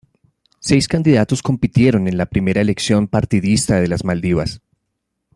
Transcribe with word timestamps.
Seis 0.59 0.87
candidatos 0.87 1.43
compitieron 1.43 2.07
en 2.07 2.17
la 2.17 2.25
primera 2.25 2.59
elección 2.59 3.07
partidista 3.07 3.79
de 3.79 3.87
las 3.87 4.03
Maldivas. 4.03 4.59